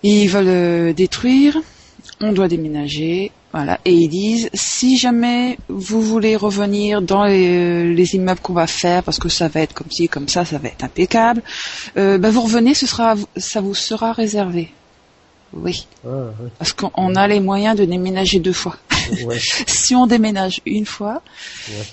ils 0.04 0.28
veulent 0.28 0.94
détruire, 0.94 1.58
on 2.20 2.34
doit 2.34 2.48
déménager, 2.48 3.32
voilà. 3.54 3.80
Et 3.86 3.94
ils 3.94 4.08
disent, 4.10 4.50
si 4.54 4.98
jamais 4.98 5.58
vous 5.70 6.02
voulez 6.02 6.36
revenir 6.36 7.02
dans 7.04 7.24
les, 7.26 7.94
les 7.94 8.16
immeubles 8.16 8.40
qu'on 8.42 8.54
va 8.54 8.66
faire, 8.68 9.04
parce 9.04 9.20
que 9.20 9.30
ça 9.30 9.48
va 9.48 9.62
être 9.62 9.74
comme 9.74 9.92
ci, 9.92 10.08
comme 10.10 10.28
ça, 10.28 10.44
ça 10.44 10.58
va 10.58 10.70
être 10.70 10.84
impeccable, 10.84 11.42
euh, 11.98 12.18
bah, 12.18 12.32
vous 12.32 12.42
revenez, 12.42 12.74
ce 12.74 12.88
sera, 12.88 13.16
ça 13.38 13.62
vous 13.62 13.76
sera 13.76 14.12
réservé. 14.12 14.72
Oui, 15.54 15.86
Ah, 16.04 16.08
ouais. 16.10 16.50
parce 16.58 16.74
qu'on 16.74 17.14
a 17.16 17.28
les 17.28 17.40
moyens 17.40 17.78
de 17.78 17.86
déménager 17.86 18.40
deux 18.40 18.54
fois. 18.54 18.76
ouais. 19.26 19.40
si 19.68 19.94
on 19.96 20.08
déménage 20.08 20.62
une 20.66 20.88
fois, 20.88 21.22
Ouais. 21.70 21.86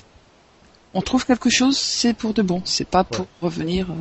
on 0.95 1.03
trouve 1.03 1.27
quelque 1.27 1.51
chose, 1.51 1.77
c'est 1.77 2.15
pour 2.15 2.33
de 2.33 2.41
bon. 2.41 2.63
C'est 2.65 2.89
pas 2.89 3.05
pour 3.05 3.27
revenir. 3.43 3.87
euh, 3.91 3.95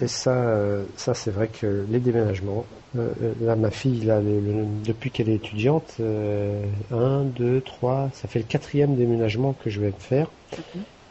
Et 0.00 0.08
ça, 0.08 0.50
euh, 0.50 0.84
ça 0.96 1.14
c'est 1.14 1.30
vrai 1.30 1.48
que 1.48 1.86
les 1.88 2.00
déménagements, 2.00 2.66
euh, 2.96 3.14
euh, 3.22 3.34
là 3.40 3.56
ma 3.56 3.70
fille, 3.70 4.00
là, 4.02 4.20
le- 4.20 4.40
le- 4.40 4.82
depuis 4.84 5.10
qu'elle 5.10 5.30
est 5.30 5.36
étudiante, 5.36 5.96
euh, 6.00 6.62
un, 6.90 7.24
deux, 7.24 7.62
trois, 7.62 8.10
ça 8.12 8.28
fait 8.28 8.40
le 8.40 8.44
quatrième 8.44 8.94
déménagement 8.94 9.54
que 9.54 9.70
je 9.70 9.80
vais 9.80 9.92
me 9.92 9.98
faire. 9.98 10.30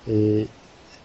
Et 0.07 0.47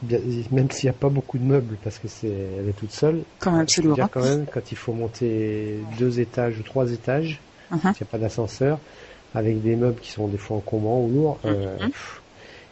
bien, 0.02 0.18
même 0.50 0.70
s'il 0.70 0.90
n'y 0.90 0.94
a 0.94 0.98
pas 0.98 1.08
beaucoup 1.08 1.38
de 1.38 1.44
meubles, 1.44 1.78
parce 1.82 1.98
que 1.98 2.08
c'est, 2.08 2.28
elle 2.28 2.68
est 2.68 2.74
toute 2.74 2.92
seule, 2.92 3.24
Quand 3.38 3.52
même, 3.52 3.66
c'est 3.66 3.80
lourd. 3.82 3.94
dire 3.94 4.04
hein. 4.04 4.10
quand 4.12 4.24
même, 4.24 4.46
quand 4.46 4.70
il 4.72 4.76
faut 4.76 4.92
monter 4.92 5.84
deux 5.98 6.20
étages 6.20 6.58
ou 6.58 6.62
trois 6.62 6.92
étages, 6.92 7.42
Mhm. 7.70 7.78
qu'il 7.80 8.04
n'y 8.04 8.08
a 8.08 8.10
pas 8.10 8.18
d'ascenseur, 8.18 8.78
avec 9.32 9.62
des 9.62 9.76
meubles 9.76 10.00
qui 10.00 10.10
sont 10.10 10.28
des 10.28 10.38
fois 10.38 10.56
encombrants 10.58 11.00
ou 11.02 11.08
lourds, 11.10 11.38
pff. 11.40 12.22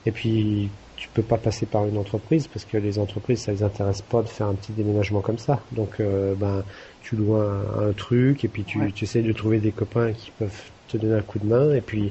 et 0.04 0.12
puis 0.12 0.70
tu 0.98 1.08
peux 1.14 1.22
pas 1.22 1.36
passer 1.38 1.64
par 1.66 1.86
une 1.86 1.96
entreprise 1.96 2.48
parce 2.48 2.64
que 2.64 2.76
les 2.76 2.98
entreprises 2.98 3.42
ça 3.44 3.52
les 3.52 3.62
intéresse 3.62 4.02
pas 4.02 4.22
de 4.22 4.28
faire 4.28 4.48
un 4.48 4.54
petit 4.54 4.72
déménagement 4.72 5.20
comme 5.20 5.38
ça. 5.38 5.60
Donc 5.72 6.00
euh, 6.00 6.34
ben 6.34 6.64
tu 7.02 7.14
loues 7.16 7.36
un, 7.36 7.88
un 7.88 7.92
truc 7.92 8.44
et 8.44 8.48
puis 8.48 8.64
tu, 8.64 8.78
Ouais. 8.80 8.92
tu 8.92 9.04
essaies 9.04 9.22
de 9.22 9.32
trouver 9.32 9.58
des 9.60 9.72
copains 9.72 10.12
qui 10.12 10.30
peuvent 10.32 10.50
te 10.88 10.96
donner 10.96 11.14
un 11.16 11.22
coup 11.22 11.38
de 11.38 11.46
main 11.46 11.72
et 11.74 11.80
puis 11.80 12.10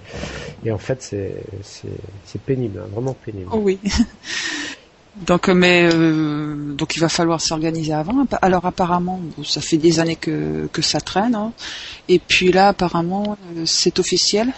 et 0.63 0.71
en 0.71 0.77
fait 0.77 1.01
c'est 1.01 1.35
c'est 1.61 2.41
pénible, 2.41 2.79
hein, 2.83 2.87
vraiment 2.93 3.13
pénible. 3.13 3.49
Oh 3.51 3.57
oui. 3.61 3.79
donc, 5.27 5.49
euh, 5.49 5.53
mais 5.53 5.89
euh, 5.91 6.73
donc 6.73 6.95
il 6.95 6.99
va 6.99 7.09
falloir 7.09 7.41
s'organiser 7.41 7.93
avant. 7.93 8.25
Alors 8.41 8.65
apparemment, 8.65 9.19
bon, 9.35 9.43
ça 9.43 9.61
fait 9.61 9.77
des 9.77 9.99
années 9.99 10.15
que 10.15 10.69
que 10.71 10.81
ça 10.81 11.01
traîne. 11.01 11.35
hein. 11.35 11.51
Et 12.07 12.19
puis 12.19 12.51
là, 12.51 12.69
apparemment, 12.69 13.37
euh, 13.57 13.63
c'est 13.65 13.99
officiel. 13.99 14.49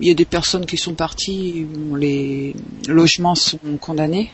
Il 0.00 0.06
y 0.08 0.10
a 0.10 0.14
des 0.14 0.24
personnes 0.24 0.66
qui 0.66 0.76
sont 0.76 0.94
parties, 0.94 1.66
les 1.96 2.54
logements 2.88 3.34
sont 3.34 3.58
condamnés. 3.80 4.30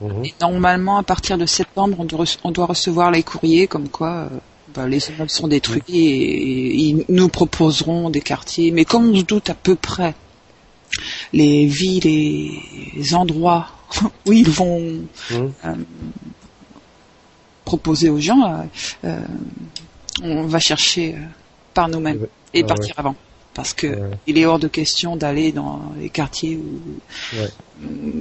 Mhm. 0.00 0.24
Et 0.24 0.34
normalement, 0.40 0.98
à 0.98 1.02
partir 1.02 1.38
de 1.38 1.46
septembre, 1.46 1.96
on 2.00 2.04
doit, 2.04 2.24
on 2.44 2.50
doit 2.50 2.66
recevoir 2.66 3.10
les 3.10 3.22
courriers 3.22 3.66
comme 3.68 3.88
quoi 3.88 4.10
euh, 4.10 4.28
bah, 4.74 4.88
les 4.88 5.10
immeubles 5.10 5.30
sont 5.30 5.48
détruits 5.48 5.82
et, 5.88 6.70
et 6.70 6.74
ils 6.76 7.04
nous 7.08 7.28
proposeront 7.28 8.10
des 8.10 8.20
quartiers. 8.20 8.70
Mais 8.70 8.84
comme 8.84 9.10
on 9.10 9.16
se 9.16 9.22
doute 9.22 9.50
à 9.50 9.54
peu 9.54 9.74
près 9.76 10.14
les 11.32 11.66
villes 11.66 12.06
et 12.06 12.50
les 12.96 13.14
endroits 13.14 13.68
où 14.26 14.32
ils 14.32 14.50
vont 14.50 15.04
Mhm. 15.30 15.84
proposer 17.64 18.10
aux 18.10 18.18
gens, 18.20 18.42
euh, 18.44 18.64
euh, 19.04 19.20
on 20.22 20.42
va 20.46 20.58
chercher 20.58 21.14
euh, 21.14 21.18
par 21.74 21.88
nous-mêmes 21.88 22.20
Ouais. 22.22 22.28
et 22.54 22.62
Ah 22.64 22.66
partir 22.66 22.94
avant. 22.98 23.14
Parce 23.54 23.74
que 23.74 23.86
Ouais. 23.86 24.10
il 24.26 24.38
est 24.38 24.46
hors 24.46 24.58
de 24.58 24.68
question 24.68 25.14
d'aller 25.16 25.52
dans 25.52 25.80
les 26.00 26.08
quartiers 26.08 26.56
où, 26.56 26.80
Ouais. 27.36 27.50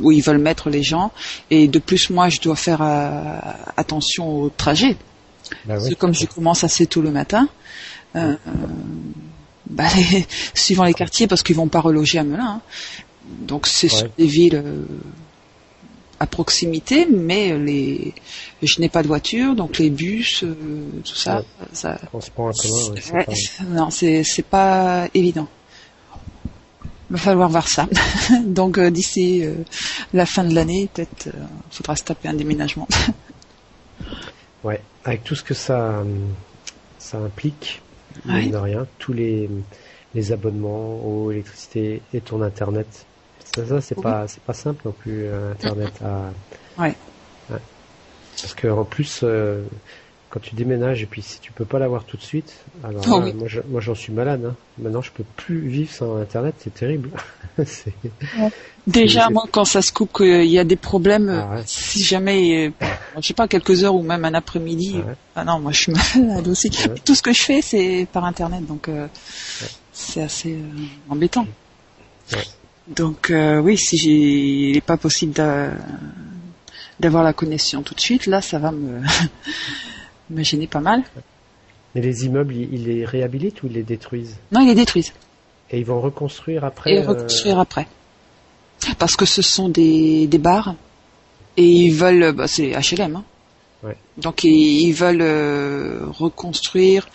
où 0.02 0.12
ils 0.12 0.22
veulent 0.22 0.38
mettre 0.40 0.70
les 0.70 0.84
gens. 0.84 1.12
Et 1.50 1.68
de 1.70 1.80
plus, 1.80 2.10
moi, 2.10 2.28
je 2.30 2.42
dois 2.42 2.56
faire 2.58 2.82
euh, 2.82 3.40
attention 3.78 4.28
au 4.42 4.50
trajet. 4.50 4.98
Bah 5.66 5.76
Parce 5.76 5.84
oui. 5.86 5.90
que 5.92 5.96
comme 5.96 6.14
je 6.14 6.26
commence 6.26 6.64
assez 6.66 6.86
tôt 6.86 7.02
le 7.02 7.12
matin, 7.12 7.48
euh, 8.16 8.34
euh, 8.48 8.52
bah, 9.70 9.86
les- 9.96 10.26
suivant 10.54 10.84
les 10.84 10.94
quartiers, 10.94 11.28
parce 11.28 11.44
qu'ils 11.44 11.56
vont 11.56 11.68
pas 11.70 11.80
reloger 11.82 12.20
à 12.20 12.24
Melun. 12.24 12.44
hein. 12.46 12.62
Donc 13.48 13.68
c'est 13.68 13.88
sur 13.88 14.10
des 14.18 14.26
villes 14.28 14.56
euh, 14.66 14.84
à 16.22 16.28
proximité, 16.28 17.08
mais 17.10 17.58
les, 17.58 18.14
je 18.62 18.80
n'ai 18.80 18.90
pas 18.90 19.02
de 19.02 19.08
voiture, 19.08 19.56
donc 19.56 19.80
les 19.80 19.90
bus, 19.90 20.44
euh, 20.44 20.54
tout 21.04 21.16
ça, 21.16 21.38
Ouais. 21.38 21.44
ça, 21.74 21.96
Transport 22.12 22.46
en 22.46 22.52
commun, 22.52 22.94
ouais, 22.94 23.02
c'est 23.02 23.14
Ouais, 23.14 23.26
pas- 23.26 23.64
non, 23.80 23.90
c'est 23.90 24.24
c'est 24.24 24.46
pas 24.46 25.08
évident. 25.16 25.48
Va 27.10 27.18
falloir 27.18 27.50
voir 27.50 27.68
ça. 27.68 27.88
Donc 28.46 28.78
euh, 28.78 28.90
d'ici 28.92 29.44
euh, 29.44 29.56
la 30.14 30.26
fin 30.26 30.44
de 30.46 30.54
l'année, 30.56 30.88
peut-être, 30.94 31.28
faudra 31.72 31.96
se 31.96 32.04
taper 32.04 32.28
un 32.30 32.36
déménagement. 32.36 32.88
Ouais, 34.64 34.80
avec 35.06 35.24
tout 35.24 35.34
ce 35.34 35.42
que 35.44 35.56
ça, 35.56 36.04
ça 37.00 37.18
implique, 37.18 37.82
Ouais. 38.28 38.46
de 38.46 38.56
rien, 38.58 38.86
tous 39.00 39.12
les, 39.14 39.50
les 40.14 40.32
abonnements 40.32 41.00
eau, 41.04 41.32
électricité 41.32 42.02
et 42.14 42.22
ton 42.22 42.44
internet. 42.44 42.86
Ça, 43.56 43.66
ça 43.68 43.82
c'est 43.82 43.98
Oui. 43.98 44.04
pas, 44.04 44.28
c'est 44.28 44.42
pas 44.44 44.54
simple 44.54 44.82
non 44.86 44.92
plus, 44.94 45.26
euh, 45.26 45.52
internet 45.52 45.92
à. 46.04 46.32
Ouais. 46.82 46.96
Ouais. 47.50 47.58
Parce 48.42 48.54
que 48.54 48.68
en 48.68 48.86
plus, 48.86 49.22
euh, 49.24 49.64
quand 50.30 50.40
tu 50.40 50.56
déménages 50.56 51.04
et 51.04 51.06
puis 51.06 51.22
si 51.22 51.40
tu 51.42 51.52
peux 51.52 51.66
pas 51.66 51.78
l'avoir 51.78 52.06
tout 52.06 52.16
de 52.16 52.22
suite, 52.22 52.54
alors 52.84 53.04
Oh 53.08 53.20
là, 53.20 53.26
oui. 53.26 53.34
moi, 53.34 53.48
je- 53.50 53.60
moi 53.70 53.82
j'en 53.82 53.94
suis 53.96 54.14
malade. 54.14 54.46
Hein. 54.46 54.56
Maintenant, 54.78 55.02
je 55.02 55.12
peux 55.12 55.26
plus 55.36 55.60
vivre 55.68 55.92
sans 55.92 56.16
internet, 56.16 56.56
c'est 56.60 56.74
terrible. 56.74 57.10
c'est... 57.66 57.94
Déjà, 58.88 59.28
c'est- 59.28 59.34
moi, 59.34 59.44
quand 59.52 59.66
ça 59.66 59.82
se 59.82 59.92
coupe, 59.92 60.14
qu'il 60.14 60.46
y 60.46 60.58
a 60.58 60.64
des 60.64 60.78
problèmes, 60.78 61.28
euh, 61.30 61.42
Ah 61.44 61.56
ouais. 61.56 61.64
si 61.66 62.02
jamais, 62.06 62.68
euh, 62.82 62.86
je 63.22 63.28
sais 63.28 63.34
pas, 63.34 63.50
quelques 63.50 63.84
heures 63.84 63.94
ou 63.96 64.02
même 64.04 64.24
un 64.24 64.34
après-midi, 64.34 65.02
Ah 65.06 65.12
ah 65.36 65.44
non, 65.44 65.60
moi 65.60 65.74
je 65.74 65.82
suis 65.82 65.92
malade 66.16 66.48
aussi. 66.48 66.70
Ouais. 66.88 66.96
Tout 67.04 67.14
ce 67.16 67.22
que 67.22 67.34
je 67.34 67.42
fais, 67.42 67.62
c'est 67.62 68.08
par 68.14 68.24
internet, 68.24 68.66
donc 68.66 68.88
euh, 68.88 69.08
c'est 69.92 70.22
assez 70.24 70.54
euh, 70.54 70.64
embêtant. 71.10 71.46
Donc 72.96 73.30
euh, 73.30 73.60
oui, 73.60 73.78
si 73.78 74.70
il 74.70 74.74
n'est 74.74 74.82
pas 74.82 74.98
possible 74.98 75.34
d'a- 75.34 75.72
d'avoir 77.00 77.24
la 77.24 77.34
connexion 77.34 77.82
tout 77.84 77.96
de 77.96 78.00
suite, 78.00 78.26
là, 78.28 78.42
ça 78.42 78.60
va 78.60 78.72
me 78.72 79.02
me 80.30 80.44
gêner 80.44 80.68
pas 80.68 80.82
mal. 80.82 81.04
Mais 81.96 82.02
les 82.02 82.26
immeubles, 82.26 82.56
ils, 82.56 82.86
les 82.86 83.06
réhabilitent 83.06 83.64
ou 83.64 83.68
ils 83.68 83.74
les 83.74 83.84
détruisent? 83.84 84.38
Non, 84.52 84.62
ils 84.62 84.68
les 84.68 84.76
détruisent 84.76 85.14
Et 85.72 85.80
ils 85.80 85.86
vont 85.86 86.00
reconstruire 86.02 86.64
après 86.64 86.94
et 86.94 87.00
euh, 87.00 87.08
reconstruire 87.08 87.60
après, 87.60 87.88
parce 88.98 89.16
que 89.16 89.26
ce 89.26 89.42
sont 89.42 89.70
des 89.70 90.28
des 90.28 90.38
bars 90.38 90.76
et 91.58 91.66
ils 91.66 91.92
veulent, 91.94 92.32
bah, 92.34 92.48
c'est 92.48 92.72
HLM. 92.72 93.18
Hein. 93.18 93.24
Ouais. 93.84 93.98
Donc 94.18 94.44
ils, 94.44 94.88
ils 94.88 94.94
veulent 94.94 95.22
euh, 95.22 96.06
reconstruire. 96.08 97.08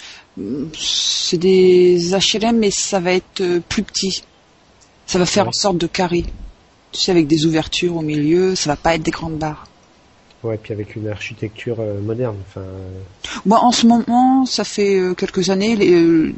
C'est 0.78 1.38
des 1.38 2.10
HLM, 2.12 2.58
mais 2.58 2.70
ça 2.70 3.00
va 3.00 3.12
être 3.12 3.60
plus 3.68 3.82
petit. 3.82 4.22
Ça 5.06 5.18
va 5.18 5.26
faire 5.26 5.44
Ouais. 5.44 5.48
en 5.48 5.52
sorte 5.52 5.78
de 5.78 5.86
carré. 5.86 6.24
Tu 6.92 7.00
sais, 7.00 7.10
avec 7.12 7.26
des 7.26 7.46
ouvertures 7.46 7.96
au 7.96 8.02
milieu, 8.02 8.54
ça 8.54 8.70
va 8.70 8.76
pas 8.76 8.94
être 8.94 9.02
des 9.02 9.10
grandes 9.10 9.38
barres. 9.38 9.66
Ouais, 10.42 10.58
puis 10.62 10.72
avec 10.72 10.94
une 10.96 11.08
architecture 11.08 11.76
euh, 11.80 12.00
moderne. 12.00 12.36
Enfin, 12.48 12.60
euh, 12.60 12.88
Moi, 13.44 13.58
en 13.60 13.72
ce 13.72 13.86
moment, 13.86 14.46
ça 14.46 14.64
fait 14.64 14.98
euh, 14.98 15.14
quelques 15.14 15.50
années, 15.50 15.74
les, 15.76 16.34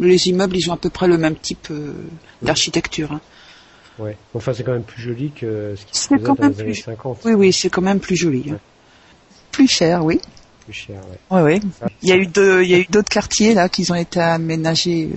les 0.00 0.28
immeubles, 0.28 0.56
ils 0.56 0.70
ont 0.70 0.74
à 0.74 0.76
peu 0.76 0.90
près 0.90 1.08
le 1.08 1.18
même 1.18 1.36
type 1.36 1.68
euh, 1.70 1.92
d'architecture. 2.40 3.12
hein. 3.12 3.20
ouais. 3.98 4.16
Enfin, 4.34 4.52
c'est 4.54 4.62
quand 4.62 4.72
même 4.72 4.84
plus 4.84 5.02
joli 5.02 5.30
que 5.32 5.74
ce 5.76 5.84
qui 5.84 5.98
se 5.98 6.08
faisait 6.08 6.22
dans 6.24 6.34
les 6.34 6.44
années 6.44 6.72
plus- 6.72 6.82
50. 6.82 7.18
Oui, 7.24 7.32
oui, 7.34 7.52
c'est 7.52 7.68
quand 7.68 7.82
même 7.82 8.00
plus 8.00 8.16
joli. 8.16 8.44
hein. 8.48 8.52
Ouais. 8.52 8.58
Plus 9.50 9.68
cher, 9.68 10.04
oui. 10.04 10.20
Plus 10.64 10.72
cher, 10.72 11.00
ouais. 11.30 11.36
Ouais, 11.36 11.42
ouais. 11.42 11.60
Ça, 11.78 11.86
Il 12.02 12.08
y 12.08 12.12
a 12.12 12.16
eu 12.16 12.28
il 12.62 12.70
y 12.70 12.74
a 12.74 12.78
eu 12.78 12.86
d'autres 12.88 13.10
quartiers 13.10 13.52
là 13.54 13.68
qui 13.68 13.90
ont 13.90 13.94
été 13.96 14.20
aménagés 14.20 15.10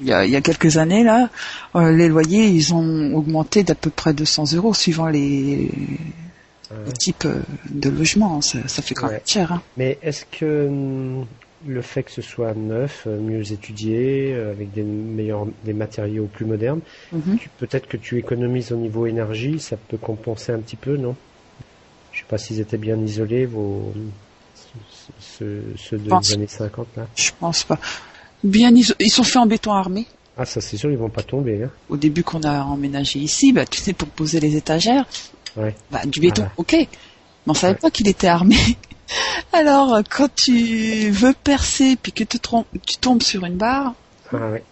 il, 0.00 0.06
y 0.08 0.12
a, 0.12 0.24
il 0.24 0.30
y 0.30 0.36
a 0.36 0.40
quelques 0.40 0.76
années 0.76 1.04
là. 1.04 1.28
Euh, 1.76 1.92
les 1.92 2.08
loyers, 2.08 2.46
ils 2.46 2.74
ont 2.74 3.14
augmenté 3.14 3.62
d'à 3.62 3.74
peu 3.74 3.90
près 3.90 4.12
200 4.12 4.52
euros 4.54 4.74
suivant 4.74 5.06
les, 5.06 5.70
ouais. 6.70 6.76
les 6.86 6.92
types 6.92 7.24
euh, 7.26 7.40
de 7.70 7.90
logements. 7.90 8.40
Ça, 8.40 8.58
ça 8.68 8.82
fait 8.82 8.94
quand 8.94 9.06
Ouais. 9.08 9.14
même 9.14 9.20
cher. 9.26 9.52
Hein. 9.52 9.62
Mais 9.76 9.98
est-ce 10.02 10.24
que 10.26 10.66
hum, 10.68 11.26
le 11.66 11.82
fait 11.82 12.02
que 12.04 12.10
ce 12.10 12.22
soit 12.22 12.54
neuf, 12.54 13.04
euh, 13.06 13.20
mieux 13.20 13.52
étudié, 13.52 14.32
euh, 14.32 14.50
avec 14.52 14.72
des 14.72 14.82
meilleurs, 14.82 15.46
des 15.64 15.74
matériaux 15.74 16.26
plus 16.32 16.46
modernes, 16.46 16.80
Mhm. 17.12 17.38
peut-être 17.58 17.86
que 17.86 17.96
tu 17.98 18.16
économises 18.18 18.72
au 18.72 18.76
niveau 18.76 19.06
énergie, 19.06 19.60
ça 19.60 19.76
peut 19.76 19.98
compenser 19.98 20.52
un 20.52 20.58
petit 20.58 20.76
peu, 20.76 20.96
non? 20.96 21.14
Je 22.12 22.20
sais 22.20 22.24
pas 22.28 22.38
s'ils 22.38 22.60
étaient 22.60 22.78
bien 22.78 22.96
isolés, 22.98 23.44
vos 23.46 23.92
ceux, 25.20 25.62
ceux 25.76 25.98
des 25.98 26.08
pense. 26.08 26.32
années 26.32 26.46
50 26.46 26.86
là. 26.96 27.06
Je 27.14 27.30
pense 27.38 27.64
pas. 27.64 27.78
Bien, 28.44 28.70
ils, 28.74 28.86
ils 28.98 29.10
sont 29.10 29.22
faits 29.22 29.36
en 29.36 29.46
béton 29.46 29.72
armé. 29.72 30.06
Ah, 30.36 30.44
ça 30.46 30.60
c'est 30.60 30.76
sûr, 30.76 30.90
ils 30.90 30.96
vont 30.96 31.10
pas 31.10 31.22
tomber. 31.22 31.64
Hein. 31.64 31.70
Au 31.88 31.96
début 31.96 32.22
qu'on 32.24 32.42
a 32.42 32.62
emménagé 32.62 33.18
ici, 33.18 33.52
bah, 33.52 33.66
tu 33.66 33.80
sais, 33.80 33.92
pour 33.92 34.08
poser 34.08 34.40
les 34.40 34.56
étagères, 34.56 35.06
Ouais. 35.56 35.74
bah, 35.90 36.00
du 36.06 36.20
béton, 36.20 36.44
Ah. 36.46 36.52
ok. 36.56 36.72
Mais 36.72 36.88
on 37.46 37.54
savait 37.54 37.74
Ouais. 37.74 37.78
pas 37.78 37.90
qu'il 37.90 38.08
était 38.08 38.28
armé. 38.28 38.56
Alors, 39.52 39.98
quand 40.08 40.32
tu 40.34 41.10
veux 41.10 41.32
percer 41.32 41.96
puis 42.00 42.12
que 42.12 42.24
tu, 42.24 42.38
tu 42.86 42.96
tombes 42.98 43.22
sur 43.22 43.44
une 43.44 43.56
barre, 43.56 43.94
Ah 44.32 44.50
ouais. 44.52 44.62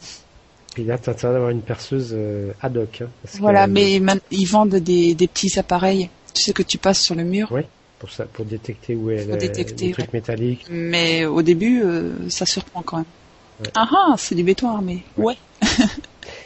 Puis 0.75 0.85
là, 0.85 0.97
t'as 0.97 1.11
intérêt 1.11 1.33
d'avoir 1.33 1.51
une 1.51 1.63
perceuse 1.63 2.11
euh, 2.13 2.53
ad 2.63 2.77
hoc. 2.77 3.01
Hein, 3.03 3.09
parce 3.23 3.37
Voilà, 3.39 3.67
mais 3.67 4.01
ils 4.31 4.45
vendent 4.47 4.77
des, 4.77 5.15
des 5.15 5.27
petits 5.27 5.59
appareils 5.59 6.09
Tu 6.35 6.43
sais 6.45 6.53
que 6.53 6.63
tu 6.63 6.79
passes 6.79 7.01
sur 7.03 7.17
le 7.17 7.25
mur. 7.25 7.49
Oui, 7.51 7.63
pour 7.99 8.11
ça, 8.11 8.25
pour 8.27 8.45
détecter 8.45 8.95
où 8.95 9.11
est 9.11 9.25
Pour 9.25 9.33
le, 9.33 9.39
détecter, 9.41 9.89
le 9.89 9.93
truc 9.95 10.13
métallique. 10.13 10.67
Mais 10.71 11.25
au 11.25 11.43
début, 11.43 11.83
euh, 11.83 12.13
ça 12.31 12.47
surprend 12.47 12.83
quand 12.83 12.99
même. 12.99 13.07
Ah 13.75 13.88
ah, 13.91 14.15
c'est 14.17 14.35
du 14.35 14.43
béton 14.43 14.69
armé. 14.71 15.05
Ouais. 15.17 15.37